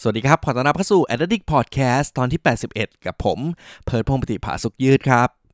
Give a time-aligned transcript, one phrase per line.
[0.00, 2.40] สวัสดีครับ ขอต้อนรับเข้าสู่ Addict Podcast ตอนที่
[2.72, 3.38] 81 กับผม
[3.84, 5.45] เพิร์ดพงศ์ปฏิภาสุขยืดครับ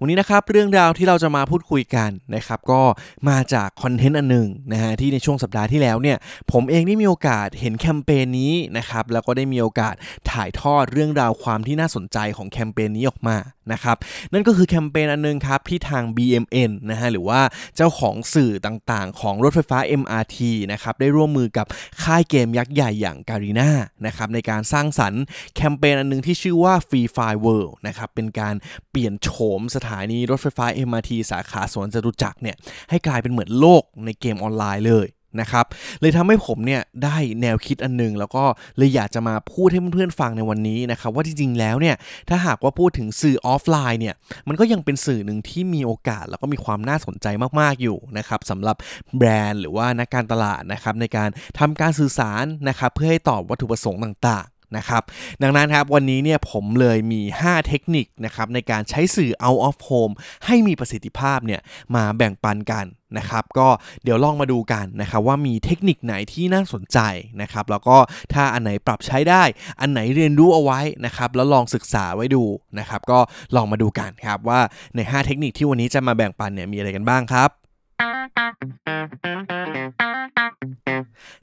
[0.00, 2.82] วันนี้นะครับเรื่องราวที่เราจะมาพูดคุยกันนะครับก็
[3.28, 6.18] มาจากคอนเทนต์อันหนึ่งนะฮะที่ในช่วงสัปดาห์ที่แล้วเนี่ย
[6.52, 9.94] ผมเองได้มีโอกาสเห็นแคมเปญนี้นะครับแล้วก็ได้มีโอกาส
[10.30, 13.36] ถ่ายทอดเรื่องราวความที่น่าสนใจของแคมเปญนี้ออกมา
[13.72, 13.96] นะครับ
[14.32, 17.40] นั่นก็คือแคมเปญอันนึงครับที่ทาง BMN นะฮะหรือว่า
[17.76, 20.36] เจ้าของสื่อต่างๆ ของรถไฟฟ้า MRT
[20.72, 21.66] นะครับได้ร่วมมือกับ
[22.02, 23.70] ค่ายเกมยักษ์ใหญ่อย่างการีนา
[24.06, 25.22] นะครับในการสร้างสรรค์
[25.54, 28.54] แคมเปญอันนึงที่ชื่อว่า Free Fire World นะครับเป็นการ
[28.90, 32.56] เปลี่ยนโฉมสถานีรถไฟฟ้า MRT สาขาสวนจตุจักรเนี่ย
[32.90, 35.08] ให้กลายเป็นเหมือนโลกในเกมออนไลน์เลย
[35.40, 35.66] นะครับ
[36.00, 38.44] เลยทำให้ผมเนี่ยได้แนวคิดอันนึง แล้วก็
[38.76, 41.96] เลยอยากจะมาพูดให้เพื่อนๆฟังในวันนี้นะครับว่าจริงๆแล้วเนี่ย
[42.28, 44.14] ถ้าหากว่าพูดถึงสื่อออฟไลน์เนี่ย
[44.48, 47.26] มันก็ยังเป็นสื่อหนึ่งที่มีโอกาส แล้วก็มีความน่าสนใจ
[47.60, 48.76] มากๆอยู่นะครับสำหรับ
[49.16, 51.28] แบรนด์หรือว่านักการตลาดนะครับในการ
[51.58, 55.02] ทำการสื่อสารนะครับเพื่อให้ตอบวัตถุประสงค์ต่างๆ นะครับ
[55.42, 60.12] ดังนั้นครับวันนี้เนี่ยผมเลยมี 5 เทคนิคนะครับในการใช้สื่อ out of home
[60.46, 61.60] ให้มีประสิทธิภาพเนี่ย
[61.94, 62.86] มาแบ่งปันกัน
[63.18, 63.68] นะครับก็
[64.04, 66.98] เดี๋ยวลองมาดูกันนะครับว่ามีเทคนิคไหนที่น่าสนใจ
[67.42, 67.96] นะครับแล้วก็
[68.32, 69.42] ถ้าอันไหนปรับใช้ได้
[69.80, 72.44] อันไหนเรียนรู้เอาไว้นะครับแล้วลองศึกษาไว้ดู
[72.78, 73.18] นะครับก็
[73.56, 74.60] ลองมาดูกันครับว่า
[74.96, 77.50] ใน 5 เทคนิคที่วันนี้จะมาแบ่งปันเนี่ยมีอะไรกันบ้างครับ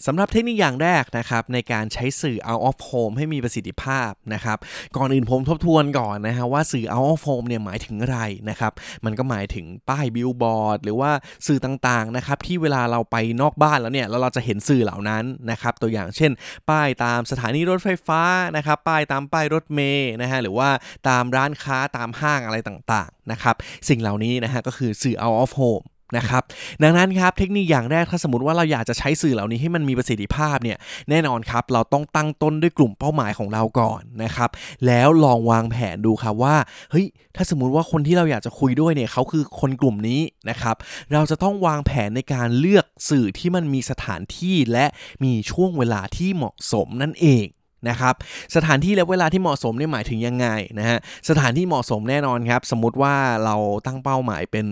[0.07, 4.57] สำหรับเทคนิคอย่างแรกนะครับในการใช้สื่อ out of home ให้มีประสิทธิภาพนะครับ
[4.97, 8.71] ก่อนอื่นผมทบทวนก่อนนะฮะว่าสื่อ out of home เนี่ยหมายถึงอะไรนะครับ
[9.05, 11.11] มันก็หมายถึงป้ายบิลบอร์ดหรือว่า
[11.47, 16.31] สื่อต่างๆนะครับที่เวลาเราไปนอกบ้านแล้วเนี่ยแล้วเราจะเห็นสื่อเหล่านั้นนะครับตัวอย่างเช่น
[16.69, 18.21] ป้ายตามสถานีรถไฟฟ้า
[18.57, 20.69] นะครับป้ายตามป้ายรถเมย์นะฮะหรือว่า
[21.09, 23.55] ตามร้านค้าตามห้างอะไรต่างๆนะครับ
[23.89, 25.85] สิ่งเหล่านี้นะฮะก็คือสื่อ out of home
[26.17, 26.43] นะครับ
[26.83, 30.77] ดังนั้นครับเทคนิคอย่างแรกถ้าสมมติว่าเราอยากจะใช้สื่อเหล่านี้ให้มันมีประสิทธิภาพเนี่ย
[31.09, 34.49] แน่นอนครับเราต้องตั้งต้นด้วยกลุ่มเป้าหมายของเราก่อนนะครับ
[34.87, 36.55] แล้วลองวางแผนดูครับว่า
[36.91, 40.75] เฮ้ยถ้าสมมติว่าคนที่เราอยากจะคุยด้วยเนี่ยเขาคือคนกลุ่มนี้นะครับ
[41.13, 44.85] เราจะต้องวางแผนในการเลือกสื่อที่มันมีสถานที่และ
[45.23, 47.45] มีช่วงเวลาที่เหมาะสมนั่นเอง
[47.89, 48.13] นะครับ
[48.55, 50.47] สถานที่และเวลาที่เหมาะสมเนี่ยหมายถึงยังไง
[50.79, 50.97] นะฮะ
[51.29, 53.55] สถานที่เหมาะสมแน่นอนครับ สมมติว่าเรา
[53.85, 54.65] ตั้งเป้าหมายเป็น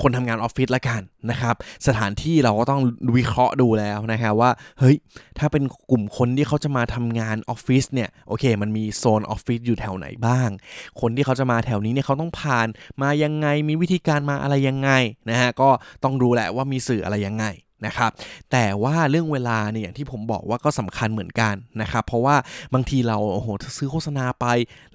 [0.00, 1.54] คนทำงานออฟฟิศละกันนะครับ
[1.86, 2.80] สถานที่เราก็ต้อง
[3.16, 4.96] วิเคราะห์ดูแล้วนะครับว่าเฮ้ย
[5.38, 10.48] ถ้าเป็นกลุ่มคนที่เขาจะมาทำงานออฟฟิศเนี่ยโอเค มันมีโซนออฟฟิศอยู่แถวไหนบ้าง
[11.00, 12.68] คนที่เขาจะมาแถวนี้เนี่ยเขาต้องผ่าน
[13.02, 14.90] มายังไงมีวิธีการมาอะไรยังไง
[15.30, 15.70] นะฮะก็
[16.04, 17.44] ต้องดูแหละว่ามีสื่ออะไรยังไง
[17.86, 18.10] นะครับ
[18.52, 22.36] แต่ว่าเรื่องเวลาเนี่ยอย่างที่ผมบอกว่าก็สำคัญเหมือนกันนะครับ เพราะว่า
[22.74, 24.46] บางทีเราโอ้โหซื้อโฆษณาไป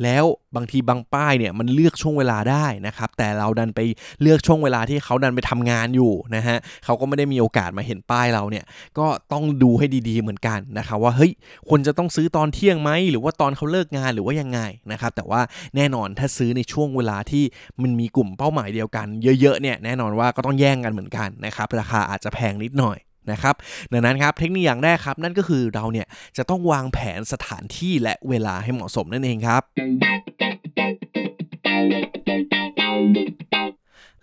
[0.04, 0.24] แล้ว
[0.56, 3.80] บางทีบางป้ายเนี่ยมันเลือกช่วงเวลาได้นะครับ แต่เราดันไป
[4.22, 8.66] เลือกช่วงเวลาที่เขาดันไปทำงานอยู่นะฮะเขาก็ไม่ได้มีโอกาสมาเห็นป้ายเราเนี่ย
[9.00, 11.32] ก็ต้องดูให้ดีๆเหมือนกันนะครับว่าเฮ้ย
[11.70, 14.60] ควรจะต้องซื้อตอนเที่ยงไหมหรือว่าตอนเขาเลิกงานหรือว่ายังไง
[14.92, 15.42] นะครับแต่ว่า
[15.76, 17.44] แน่นอนถ้าซื้อในช่วงเวลาที่
[17.82, 19.08] มันมีกลุ่มเป้าหมายเดียวกัน
[19.42, 23.00] เยอะๆเนี่ยแน่นอนว่าก็ต้องแย่งกันเหมือนกันนะครับราคาอาจจะแพงนิดหน่อย
[23.32, 23.56] นะครับ
[23.94, 26.08] ดังนั้นครับเทคนิคอย่างแรกครับ นั่นก็คือเราเนี่ย
[26.38, 29.64] จะต้องวางแผนสถานที่และเวลาให้เหมาะสมนั่นเองครับ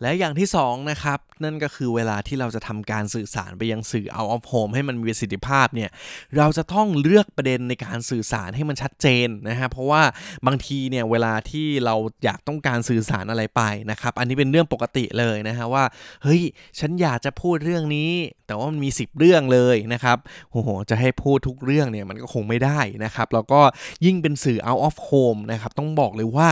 [0.02, 5.90] และอย่างที่2นะครับนั่นก็คือเวลาที่เราจะทำการสื่อสารไปยังสื่อ out of home ให้มันมีประสิทธิภาพเนี่ย
[6.36, 10.02] เราจะต้องเลือกประเด็นในการสื่อสารให้มันชัดเจนนะฮะเพราะว่า
[10.46, 15.84] บางทีเนี่ยเวลาที่เราอยากต้องการสื่อสารอะไรไปนะครับอันนี้เป็นเรื่องปกติเลยนะฮะว่า
[16.22, 16.42] เฮ้ย
[16.78, 18.10] ฉันอยากจะพูดเรื่องนี้
[18.46, 20.18] แต่ว่ามันมี 10 เรื่องเลยนะครับ
[20.52, 23.60] โอ้โหจะให้พูดทุกเรื่องเนี่ยมันก็คงไม่ได้นะครับแล้วก็
[24.04, 26.49] ยิ่งเป็นสื่อ out of home นะครับต้องบอกเลยว่า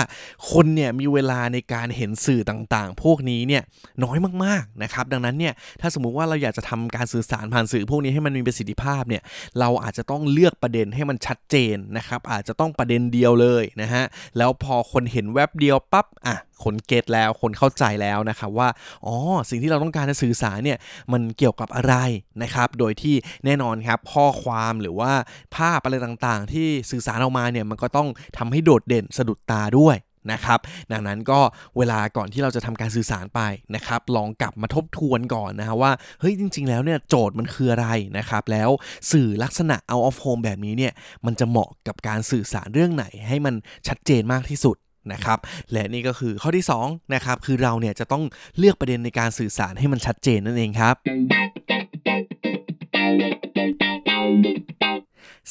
[0.50, 3.62] คนเนี่ยมีเวลาในการเห็นสื่อต่างๆ พวกนี้เนี่ย
[4.04, 9.22] น้อยมากๆนะครับดังนั้นเนี่ยถ้าสมมุติว่าเราอยากจะทำการสื่อสารผ่านสื่อพวกนี้ให้มันมีประสิทธิภาพเนี่ย
[9.60, 14.04] เราอาจจะต้องเลือกประเด็นให้มันชัดเจนนะครับอาจจะต้องประเด็นเดียวเลยนะฮะ
[14.38, 18.68] แล้วพอคนเห็นแว็บเดียวปั๊บอะคนเก็ตแล้วคนเข้าใจแล้วนะครับว่า
[19.06, 19.16] อ๋อ
[19.50, 20.78] สิ่งที่เราต้องการจะสื่อสารเนี่ย
[21.12, 21.94] มันเกี่ยวกับอะไร
[22.42, 23.14] นะครับ โดยที่
[23.44, 25.12] แน่นอนครับข้อความหรือว่า
[25.56, 28.08] ภาพอะไรต่างๆ ที่สื่อสารออกมาเนี่ยมันก็ต้อง
[28.38, 29.96] ทำให้โดดเด่นสะดุดตาด้วย
[30.32, 30.58] นะครับ
[30.92, 31.40] ดังนั้นก็
[31.76, 33.40] เวลาก่อนที่เราจะทำการสื่อสารไป
[33.74, 37.88] นะครับ ลองกลับมาทบทวนก่อนนะฮะว่าเฮ้ยจริง ๆ แล้วเนี่ยโจทย์มันคืออะไร
[38.18, 38.70] นะครับ แล้ว
[39.12, 40.92] สื่อลักษณะ out of home แบบนี้เนี่ย
[41.26, 43.54] มันจะเหมาะกับการสื่อสารเรื่องไหน ให้มัน
[43.88, 44.76] ชัดเจนมากที่สุด
[45.12, 45.38] นะครับ
[45.72, 48.24] และนี่ก็คือข้อที่2นะครับคือเราเนี่ยจะต้อง
[48.58, 50.94] เลือกประเด็นในการสื่อสารให้มันชัดเจนนั่นเองครับ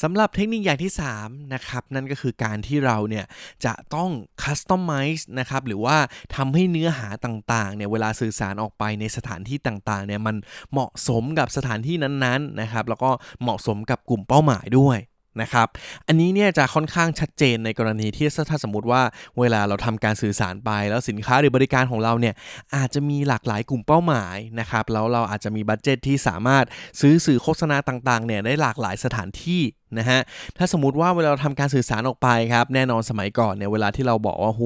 [0.02, 0.92] สำหรับเทคนิคอย่างที่
[1.22, 3.24] 3 นะครับ นั่นก็คือการที่เราเนี่ย
[3.64, 4.10] จะต้อง
[4.42, 5.96] customize นะครับ หรือว่า
[6.36, 10.36] ทำให้เนื้อหาต่างๆเนี่ยเวลาสื่อสารออกไปในสถานที่ต่างๆเนี่ยมัน
[10.72, 13.10] เหมาะสมกับสถานที่นั้นๆนะครับ แล้วก็
[13.42, 15.00] เหมาะสมกับกลุ่มเป้าหมายด้วย
[15.42, 15.68] นะครับ
[16.06, 19.02] อันนี้เนี่ยจะค่อนข้างชัดเจนในกรณีที่ถ้าสมมติว่า
[19.38, 22.34] เวลาเราทำการสื่อสารไป แล้วสินค้าหรือบริการของเราเนี่ย
[22.76, 26.64] อาจจะมีหลากหลายกลุ่มเป้าหมายนะครับแล้วเราอาจจะมีบัตเจตที่สามารถ
[27.00, 29.62] ซื้อสื่อโฆษณาต่างๆเนี่ยได้หลากหลายสถานที่
[29.98, 30.20] นะฮะ
[30.58, 34.62] ถ้าสมมติว่าเวลาเราทำการสื่อสารออกไปครับแน่นอนสมัยก่อนเนี่ยเวลาที่เราบอกว่าโห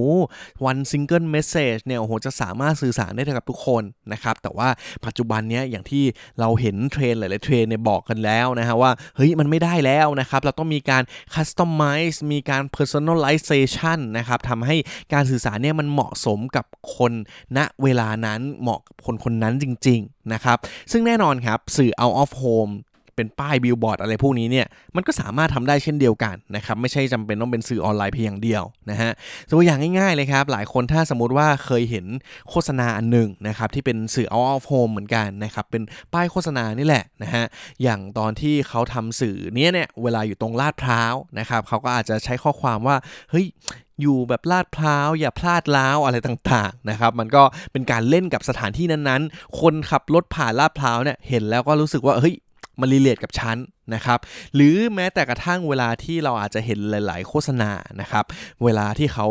[0.65, 3.83] one single message เนี่ยโอ้โหจะสามารถสื่อสารได้กับทุกคน
[4.13, 4.69] นะครับแต่ว่า
[5.07, 6.05] ปัจจุบันเนี้ยอย่างที่
[6.41, 11.03] เราเห็นเทรนด์หลายๆเทรนด์เนี่ยบอกกันแล้วนะฮะว่าเฮ้ยมันไม่ได้แล้วนะครับเราต้องมีการ
[11.35, 14.77] customize มีการ personalization นะครับทำให้
[15.13, 16.65] การสื่อสารเนี่ยมันเหมาะสมกับ
[16.97, 17.13] คน
[17.57, 20.59] ณเวลานั้นเหมาะกับคนคนนั้นจริง ๆ นะครับ
[20.93, 22.73] ซึ่งแน่นอนครับ สื่อ out of home
[23.19, 24.67] เป็นป้ายบิลบอร์ดอะไรพวกนี้เนี่ย
[24.97, 29.11] มันก็สามารถทำได้เช่นเดียวกันนะครับไม่ใช่จำเป็นต้องเป็นสื่อออนไลน์เพียงอย่างเดียวนะฮะ
[29.51, 32.07] ตัวอย่างง่ายๆเลยครับหลายคนถ้าสมมติว่าเคยเห็น
[32.51, 35.83] โฆษณาอันหนึ่งนะครับที่เป็นสื่อ out of home เหมือนกันนะครับเป็น
[36.15, 37.45] ป้ายโฆษณานี่แหละนะฮะ
[37.83, 42.97] อย่างตอนที่เขาทำสื่อเนี้ยเนี่ยเวลาอยู่ตรงลาดพร้าวนะครับเขาก็อาจจะใช้ข้อความว่า
[43.31, 43.47] เฮ้ย
[44.03, 47.43] อยู่แบบลาดพร้าวอย่าพลาดล้าวอะไรต่างๆนะครับมันก็
[47.73, 52.35] เป็นการเล่นกับสถานที่นั้นๆ คนขับรถผ่านลาดพร้าวเนี่ยเห็นแล้วก็รู้สึกว่าเฮ้ย
[52.81, 53.59] มันรีเลทกับชั้น
[53.95, 54.19] นะครับ
[54.55, 57.71] หรือแม้แต่กระทั่งเวลาที่เราอาจจะเห็นหลาย ๆ โฆษณา
[58.01, 58.25] นะครับ
[58.65, 59.27] เวลาที่เขา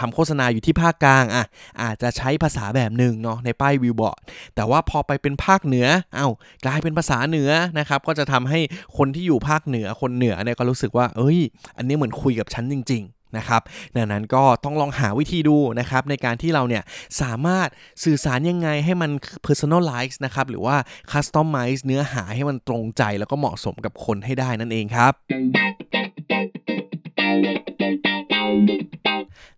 [0.00, 1.44] ทำโฆษณาอยู่ที่ภาคกลางอะ
[1.82, 4.20] อาจจะใช้ภาษาแบบหนึ่งเนาะในป้ายวิวบอร์ด
[4.54, 6.28] แต่ว่าพอไปเป็นภาคเหนือเอา้า
[6.66, 8.60] กลายเป็นภาษาเหนือนะครับก็จะทำให้
[8.96, 11.38] คนที่อยู่ภาคเหนือคนเหนือเนี่ยก็รู้สึกว่า เอ้ย
[11.76, 13.62] อันนี้เหมือนคุยกับฉันจริงๆ นะครับ
[13.96, 16.82] ดังนั้นก็ต้องลองหาวิธีดูนะครับในการที่เราเนี่ย
[17.20, 17.68] สามารถ
[18.04, 19.10] สื่อสารยังไงให้มัน
[19.46, 20.76] personalize นะครับหรือว่า
[21.12, 25.12] customize เนื้อหาให้มันตรงใจแล้วก็เหมาะสมกับคนให้ได้นั่นเองครับ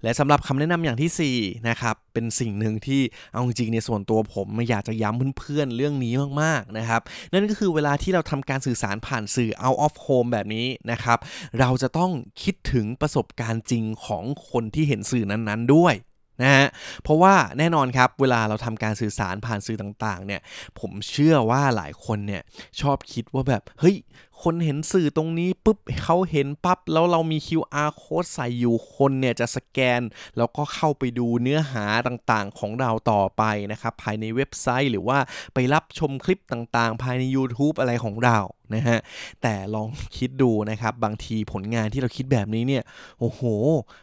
[0.07, 3.01] และสำหรับคำแนะนำอย่างที่4นะครับเป็นสิ่งหนึ่งที่
[3.33, 6.13] เอาจริงในส่วนตัวผมไม่อยากจะย้ำเพื่อนๆเรื่องนี้
[6.43, 7.01] มากๆนะครับ
[7.33, 11.19] นั่นก็คือเวลาที่เราทำการสื่อสารผ่านสื่อ out of home แบบนี้นะครับ
[11.61, 12.11] เราจะต้อง
[12.43, 15.95] คิดถึงประสบการณ์จริงของคนที่เห็นสื่อนั้นๆด้วย
[16.43, 16.67] นะฮะ
[17.03, 20.41] เพราะว่าแน่นอนครับ เวลาเราทำการสื่อสารผ่านสื่อต่างๆ เนี่ย
[20.81, 22.43] ผมเชื่อว่าหลายคนเนี่ย
[22.81, 23.97] ชอบคิดว่าแบบ เฮ้ย
[24.45, 30.01] คนเห็นสื่อตรงนี้ปุ๊บเขาเห็นปั๊บ แล้วเรามี QR code ใส่อยู่คนเนี่ยจะสแกน
[30.37, 33.43] แล้วก็เข้าไปดูเนื้อหาต่างๆ ของเราต่อไป
[33.73, 35.19] นะครับ ภายในเว็บไซต์หรือว่า
[35.55, 38.39] ไปรับชมคลิปต่างๆ ภายใน YouTube อะไรของเรา
[38.75, 38.99] นะฮะ
[39.43, 39.89] แต่ลอง
[40.19, 42.83] คิดดูนะครับ บางทีผลงานที่เราคิดแบบนี้เนี่ย
[43.21, 43.41] โอ้โห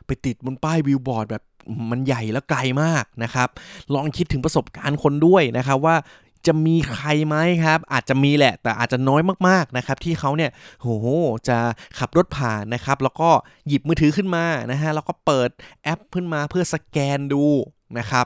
[0.06, 1.44] ไปติดบนป้ายบิลบอร์ดแบบ
[1.92, 3.50] มันใหญ่แล้วไกลมากนะครับ
[3.94, 5.96] ลองคิดถึงประสบการณ์คนด้วยนะครับว่า
[6.48, 10.88] จะมีใครไหมครับ อาจจะมีแหละ แต่อาจจะน้อยมากๆนะครับ ที่เขาเนี่ยโห
[11.48, 11.58] จะ
[12.00, 13.30] ขับรถผ่านนะครับ แล้วก็
[13.68, 15.50] หยิบมือถือขึ้นมานะฮะแล้วก็เปิด
[15.84, 17.46] แอปขึ้นมาเพื่อสแกนดู
[18.00, 18.26] นะครับ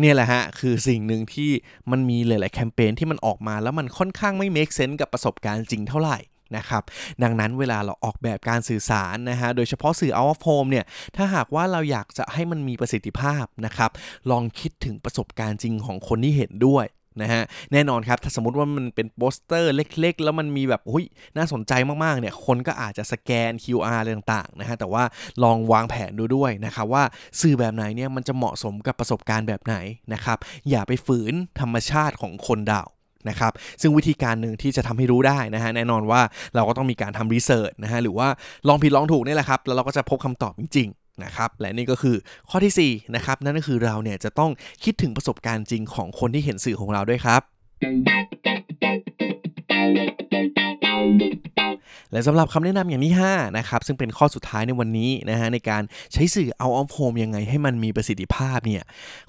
[0.00, 1.50] เนี่ยแหละฮะคือสิ่งหนึ่งที่
[1.90, 6.18] มันมีหลาย ๆ แคมเปญที่มันออกมาแล้วมันค่อนข้างไม่เมคเซนส์กับประสบการณ์จริงเท่าไหร่
[6.56, 6.82] นะครับ
[7.22, 10.84] ดังนั้นเวลาเราออกแบบการสื่อสารนะฮะ โดยเฉพาะสื่อ out of home เนี่ย
[11.16, 13.90] ถ้าหากว่าเราอยากจะให้มันมีประสิทธิภาพนะครับ
[14.30, 16.86] ลองคิดถึงประสบการณ์จริงของคนที่เห็นด้วย
[17.22, 21.04] นะฮะแน่นอนครับถ้าสมมติว่ามันเป็นโปสเตอร์เล็กๆ แล้วมันมีแบบอุ้ย
[21.36, 21.72] น่าสนใจ
[22.04, 25.04] มากๆเนี่ยคนก็อาจจะสแกน QR อะไรต่างๆนะฮะแต่ว่า
[25.42, 27.04] ลองวางแผนดูด้วยนะครับว่า
[27.40, 29.76] สื่อแบบไหนเนี่ยมันจะเหมาะสมกับประสบการณ์แบบไหน
[30.12, 30.38] นะครับ
[30.70, 32.88] อย่าไปฝืนธรรมชาติของคนดาว
[33.28, 36.20] นะครับซึ่งวิธีการหนึ่งที่จะทำให้รู้ได้นะฮะแน่นอนว่า
[36.54, 38.28] เราก็ต้องมีการทำรีเสิร์ชนะฮะหรือว่า
[38.68, 42.16] ลองผิดลองถูกนี่แหละครับแล้วเราก็จะพบคำตอบจริงๆนะครับและนี่ก็คือ
[42.50, 44.50] ข้อที่4นะครับนั่นก็คือเราเนี่ยจะต้อง
[44.84, 47.42] คิดถึงประสบการณ์จริงของคนที่เห็นสื่อของเราด้วยครับ
[52.12, 58.82] และสำหรับคำแนะนำอย่างที่5นะครับซึ่งเป็นข้อสุดท้ายในวันนี้นะฮะในการใช้สื่อเอาออฟโฮมยังไงให้มันมีประสิทธิภาพเนี่ย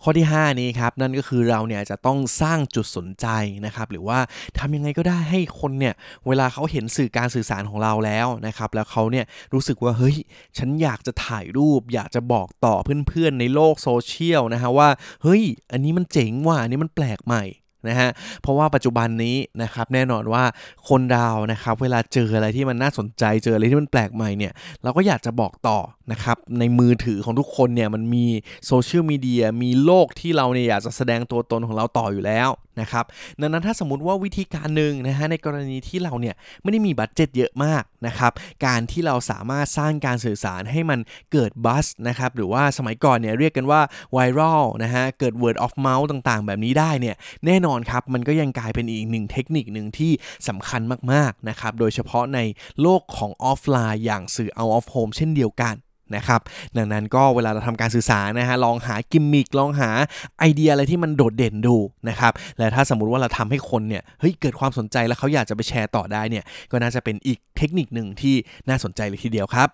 [0.03, 3.27] ข้อที่ 5 นี้ครับนั่นก็คือเราเนี่ยจะต้องสร้างจุดสนใจ
[3.65, 4.19] นะครับหรือว่า
[4.59, 5.93] ทำยังไงก็ได้ให้คนเนี่ย
[6.27, 10.15] เวลาเขาเห็นสื่อการสื่อสารของเราแล้วนะครับแล้วเขาเนี่ยรู้สึกว่าเฮ้ย
[10.57, 12.75] ฉันอยากจะถ่ายรูป อยากจะบอกต่อ
[13.07, 14.89] เพื่อนๆในโลกโซเชียลนะฮะว่า
[15.23, 17.43] เฮ้ยอันนี้มันเจ๋งว่ะอันนี้มันแปลกใหม่
[17.87, 18.09] นะฮะ
[18.41, 20.43] เพราะว่าปัจจุบันนี้นะครับแน่นอนว่า
[20.89, 25.79] คนดาวนะครับเวลาเจออะไรที่มันน่าสนใจเจออะไรที่มันแปลกใหม่เนี่ยเราก็อยากจะบอกต่อ
[26.11, 28.25] นะครับในมือถือของทุกคนเนี่ยมันมี
[28.67, 32.49] โซเชียลมีเดียมีโลกที่เราเนี่ยอยากจะแสดงตัวตนของเราต่ออยู่แล้ว
[32.81, 33.05] นะครับ
[33.41, 38.31] ดังนั้นถ้าสมมติว่าวิธีการหนึ่งนะฮะในกรณีที่เราเนี่ยไม่ได้มีบัตเจ็ตเยอะมากนะครับ
[38.65, 40.99] การที่เราสามารถสร้างการสื่อสารให้มัน
[41.31, 43.81] เกิดบัสนะครับหรือว่าสมัยก่อนเนี่ยเรียกกันว่า
[44.13, 50.11] ไวรัลนะฮะเกิด word of mouth ต่างๆ แบบนี้ได้เนี่ยแน่นอนครับมันก็ยังกลายเป็นอีกหนึ่งเทคนิคหนึ่งที่
[50.47, 50.81] สำคัญ
[51.11, 52.39] มากๆนะครับโดยเฉพาะใน
[52.81, 55.75] โลกของออฟไลน์อย่างสื่อ out of home เช่นเดียวกัน
[56.15, 56.41] นะครับ
[56.77, 59.89] ดังนั้นก็เวลาเราทำการสื่อสารนะฮะลองหากิมมิคลองหา
[60.39, 61.75] ไอเดียอะไรที่มันโดดเด่นดู
[62.09, 68.35] นะครับและถ้าสมมุติว่าเราทำให้คนเนี่ยเฮ้ยเกิดความสนใจแล้วเขาอยากจะไปแชร์ต่อได้เนี่ยก็น่าจะเป็นอีกเทคนิคหนึ่งที่
[68.69, 69.69] น่าสนใจเลยทีเดียวครับ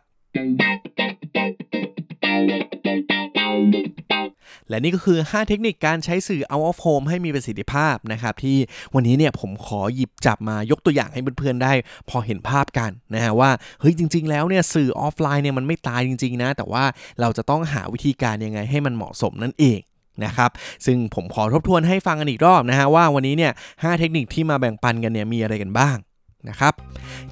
[4.69, 8.57] และนี่ก็คือ 5 เทคนิคการใช้สื่อ out of home ให้มีประสิทธิภาพนะครับที่
[8.95, 11.73] วันนี้เนี่ยผมขอหยิบจับมายกตัวอย่างให้เพื่อนๆได้
[12.09, 16.83] พอเห็นภาพกันนะฮะว่าเฮ้ยจริง ๆ แล้วเนี่ยสื่อออฟไลน์เนี่ยมันไม่ตายจริง ๆ นะ แต่ว่า
[17.21, 19.79] เราจะต้องหาวิธีการยังไงให้มันเหมาะสมนั่นเอง
[20.25, 20.51] นะครับ
[20.85, 23.51] ซึ่งผมขอทบทวนให้ฟังกันอีกรอบนะฮะว่าวันนี้เนี่ย
[23.83, 25.97] หเทคนิคที่มาแบ่งปันกันเนี่ยมีอะไรกันบ้าง
[26.49, 26.73] นะครับ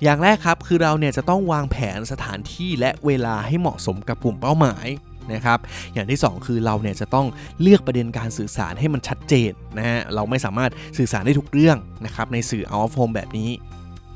[0.03, 4.88] อย่างแรกครับคือเราเนี่ยจะต้องวางแผนสถานที่และเวลาให้เหมาะสมกับกลุ่มเป้าหมาย
[5.34, 5.60] นะครับ
[5.94, 7.27] อย่างที่ 2 คือเราเนี่ยจะต้อง
[7.62, 13.51] เลือกประเด็นการสื่อสารให้มันชัดเจนนะฮะ เราไม่สามารถสื่อสารได้ทุกเรื่องนะครับในสื่อ out of home แบบนี้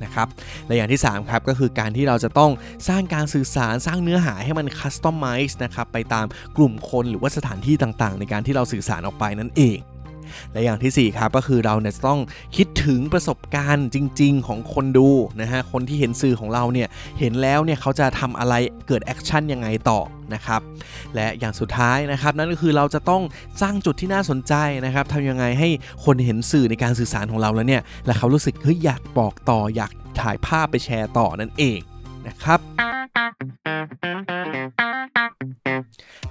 [0.04, 0.28] นะครับ
[0.68, 2.52] และอย่างที่ 3 ครับ ก็คือการที่เราจะต้อง
[2.90, 6.26] สร้างการสื่อสารสร้างเนื้อหาให้มันคัสตอมไมซ์นะครับ ไปตาม
[6.58, 9.78] กลุ่มคนหรือว่าสถานที่ต่างๆ ในการที่เราสื่อสารออกไปนั่นเอง
[10.54, 12.20] และอย่างที่ 4 ครับก็คือเราเนี่ยต้อง
[12.56, 15.10] คิดถึงประสบการณ์จริง ๆ ของคนดู
[15.42, 16.88] นะฮะคนที่เห็นสื่อของเราเนี่ย
[17.20, 18.54] เห็นแล้วเนี่ยเขาจะทำอะไร
[18.88, 20.00] เกิดแอคชั่นยังไงต่อ
[20.34, 20.62] นะครับ
[21.16, 23.22] และอย่างสุดท้ายนะครับนั่นก็คือเราจะต้อง
[23.62, 24.54] สร้างจุดที่น่าสนใจ
[24.86, 25.70] นะครับทำยังไงให้
[26.06, 31.80] คนเห็นสื่อในการสื่อสารของเราแล้วเนี่ยและเขารู้สึกเฮ้ยอยากบอกต่ออยากถ่ายภาพไปแชร์ต่อนั่นเอง
[32.28, 32.60] นะครับ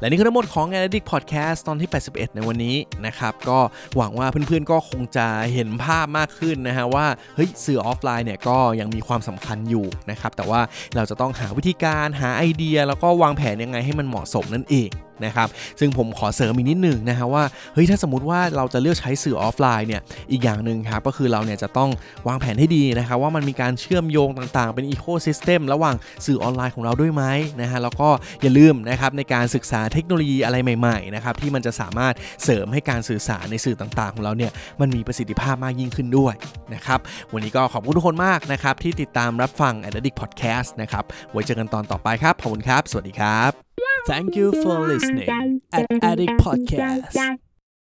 [0.01, 2.77] และนี่คือทั้งหมดของ a n a l y t i c Podcast ตอนที่ 81 ในวันนี้
[3.07, 3.59] นะครับ ก็
[3.97, 10.61] หวังว่าเพื่อนๆก็คงจะเห็นภาพมากขึ้นนะฮะว่าเฮ้ยสื่อออฟไลน์เนี่ยก็ยังมีความสำคัญอยู่นะครับ แต่ว่า
[10.97, 14.91] เราจะต้องหาวิธีการหาไอเดีย แล้วก็วางแผนยังไงให้มันเหมาะสมนั่นเอง
[15.25, 15.49] นะครับ
[15.81, 17.45] ซึ่งผมขอเสริมอีกนิดหนึ่งนะฮะว่า
[17.75, 21.91] เฮ้ยถ้าสมมติว่าเราจะเลือกใช้สื่อออฟไลน์เนี่ยอีกอย่างหนึ่งครับก็คือเราเนี่ยจะต้อง
[22.29, 25.97] วางแผนให้ดีนะครับว่ามันมีการเชื่อมโยงต่างๆ เป็น ecosystem ระหว่าง
[26.27, 27.25] สื่อออนไลน์ของเราด้วยไหม
[27.61, 28.09] นะฮะแล้วก็
[28.43, 36.35] อย่าลืมนะครับในการศึกษาเทคโนโลยีอะไรใหม่ๆนะครับที่มันจะสามารถเสริมให้การสื่อสารในสื่อต่างๆ ของเราเนี่ยมันมีประสิทธิภาพมากยิ่งขึ้นด้วย
[36.75, 37.01] นะครับ
[37.33, 43.66] วันนี้ก็ขอบคุณทุกคนมากนะครับที่ติดตามรับฟัง a d d i c t Podcast นะครับไว้เจอกันตอนต่อไปครับขอบคุณครับ สวัสดีครับ
[44.07, 47.39] Thank you for listening at Addict Podcast.